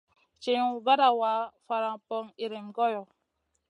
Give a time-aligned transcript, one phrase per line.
[0.45, 1.31] Ciwn vada wa,
[1.67, 3.01] faran poŋ iyrim goyo.